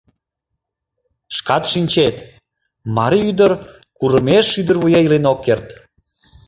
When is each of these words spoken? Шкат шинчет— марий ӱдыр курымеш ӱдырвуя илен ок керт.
Шкат 1.35 1.63
шинчет— 1.71 2.15
марий 2.95 3.27
ӱдыр 3.31 3.51
курымеш 3.97 4.47
ӱдырвуя 4.61 4.99
илен 5.05 5.25
ок 5.31 5.39
керт. 5.45 5.67